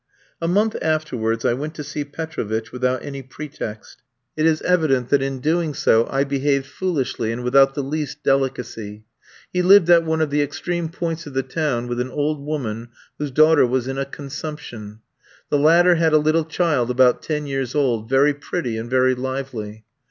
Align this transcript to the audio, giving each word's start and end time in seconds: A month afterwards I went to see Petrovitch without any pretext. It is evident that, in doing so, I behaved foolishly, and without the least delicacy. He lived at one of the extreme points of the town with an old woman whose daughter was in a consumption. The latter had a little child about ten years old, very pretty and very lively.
A 0.41 0.47
month 0.47 0.75
afterwards 0.81 1.45
I 1.45 1.53
went 1.53 1.75
to 1.75 1.83
see 1.83 2.03
Petrovitch 2.03 2.71
without 2.71 3.03
any 3.05 3.21
pretext. 3.21 4.01
It 4.35 4.47
is 4.47 4.59
evident 4.63 5.09
that, 5.09 5.21
in 5.21 5.41
doing 5.41 5.75
so, 5.75 6.07
I 6.09 6.23
behaved 6.23 6.65
foolishly, 6.65 7.31
and 7.31 7.43
without 7.43 7.75
the 7.75 7.83
least 7.83 8.23
delicacy. 8.23 9.05
He 9.53 9.61
lived 9.61 9.91
at 9.91 10.03
one 10.03 10.19
of 10.19 10.31
the 10.31 10.41
extreme 10.41 10.89
points 10.89 11.27
of 11.27 11.35
the 11.35 11.43
town 11.43 11.87
with 11.87 11.99
an 11.99 12.09
old 12.09 12.43
woman 12.43 12.89
whose 13.19 13.29
daughter 13.29 13.63
was 13.67 13.87
in 13.87 13.99
a 13.99 14.05
consumption. 14.05 15.01
The 15.51 15.59
latter 15.59 15.93
had 15.93 16.13
a 16.13 16.17
little 16.17 16.45
child 16.45 16.89
about 16.89 17.21
ten 17.21 17.45
years 17.45 17.75
old, 17.75 18.09
very 18.09 18.33
pretty 18.33 18.77
and 18.79 18.89
very 18.89 19.13
lively. 19.13 19.85